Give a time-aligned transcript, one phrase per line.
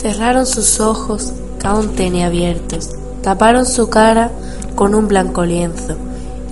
[0.00, 2.88] Cerraron sus ojos, que aún tenía abiertos,
[3.22, 4.30] taparon su cara
[4.74, 5.96] con un blanco lienzo,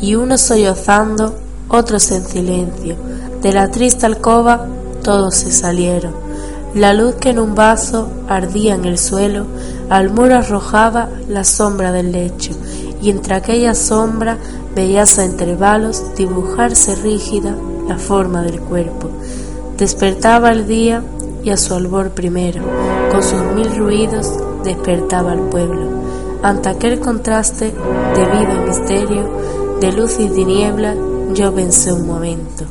[0.01, 1.35] y unos sollozando,
[1.69, 2.95] otros en silencio.
[3.43, 4.67] De la triste alcoba
[5.03, 6.15] todos se salieron.
[6.75, 9.47] La luz que en un vaso ardía en el suelo,
[9.89, 12.53] al muro arrojaba la sombra del lecho,
[13.01, 14.37] y entre aquella sombra
[14.75, 17.57] veías a intervalos dibujarse rígida
[17.89, 19.09] la forma del cuerpo.
[19.79, 21.03] Despertaba el día
[21.43, 22.63] y a su albor primero,
[23.11, 24.33] con sus mil ruidos,
[24.65, 25.87] despertaba al pueblo.
[26.43, 29.29] Ante aquel contraste de vida y misterio,
[29.81, 30.95] de luz y tiniebla,
[31.35, 32.65] yo pensé un momento.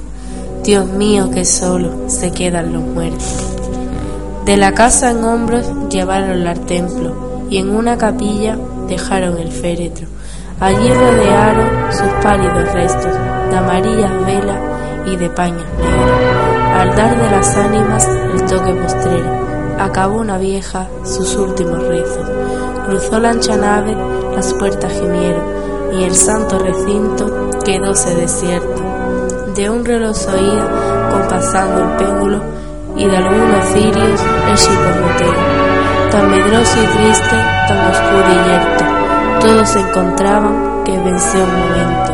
[0.63, 3.57] Dios mío, que solo se quedan los muertos.
[4.45, 10.07] De la casa en hombros llevaronla al templo y en una capilla dejaron el féretro.
[10.59, 13.13] Allí rodearon sus pálidos restos
[13.49, 14.59] de amarillas velas
[15.05, 16.56] y de paños negros.
[16.73, 19.47] Al dar de las ánimas el toque postrero,
[19.79, 22.27] acabó una vieja sus últimos rezos.
[22.85, 23.95] Cruzó la ancha nave,
[24.35, 25.43] las puertas gimieron,
[25.93, 28.81] y el santo recinto quedóse desierto.
[29.55, 32.41] De un reloj oía, compasando el péndulo,
[32.95, 35.67] y de algunos cirios el chicorroteo.
[36.11, 37.35] Tan medroso y triste,
[37.67, 38.85] tan oscuro y yerto,
[39.41, 42.13] todos se encontraban que venció un momento.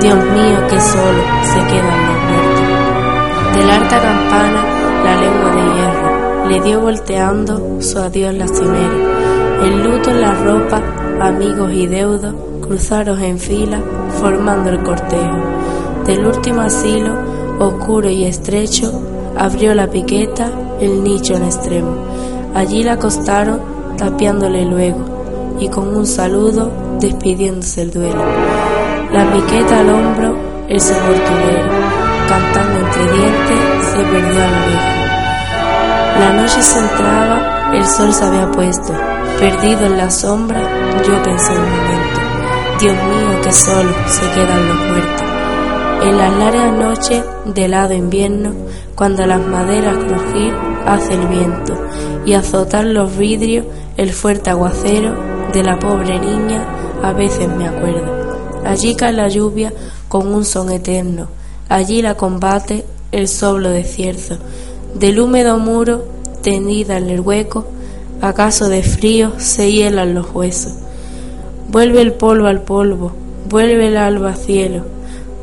[0.00, 2.45] Dios mío, que solo se quedan los
[3.66, 4.64] Del alta campana
[5.02, 8.96] la lengua de hierro le dio volteando su adiós lastimero.
[9.60, 10.80] El luto en la ropa,
[11.20, 13.80] amigos y deudos cruzaron en fila
[14.20, 15.36] formando el cortejo.
[16.06, 17.12] Del último asilo,
[17.58, 19.02] oscuro y estrecho,
[19.36, 20.48] abrió la piqueta
[20.80, 21.96] el nicho en extremo.
[22.54, 23.60] Allí la acostaron
[23.96, 28.22] tapiándole luego y con un saludo despidiéndose el duelo.
[29.12, 30.36] La piqueta al hombro,
[30.68, 31.85] el sepulturero
[32.28, 34.96] cantando entre dientes, se perdió a lo lejos.
[36.18, 38.92] La noche se entraba, el sol se había puesto,
[39.38, 40.60] perdido en la sombra,
[41.06, 42.20] yo pensé un momento,
[42.80, 45.26] Dios mío, que solo se quedan los muertos.
[46.02, 48.52] En las largas noches de helado invierno,
[48.94, 50.54] cuando las maderas crujir
[50.86, 51.74] hace el viento
[52.24, 53.66] y azotar los vidrios
[53.96, 55.14] el fuerte aguacero
[55.52, 56.64] de la pobre niña,
[57.02, 58.26] a veces me acuerdo.
[58.64, 59.72] Allí cae la lluvia
[60.08, 61.28] con un son eterno,
[61.68, 64.36] Allí la combate el soplo de cierzo,
[64.94, 66.04] del húmedo muro,
[66.42, 67.66] tendida en el hueco,
[68.20, 70.74] acaso de frío se hielan los huesos.
[71.68, 73.12] Vuelve el polvo al polvo,
[73.48, 74.84] vuelve el alba al cielo,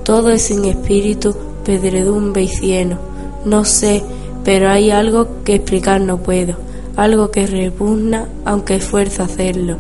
[0.03, 1.35] todo es sin espíritu,
[1.65, 2.99] pedredumbre y cieno.
[3.43, 4.01] No sé,
[4.45, 6.55] pero hay algo que explicar no puedo,
[6.95, 9.77] algo que repugna, aunque esfuerzo hacerlo,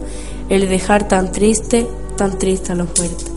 [0.49, 1.87] el dejar tan triste,
[2.17, 3.32] tan triste a los muertos.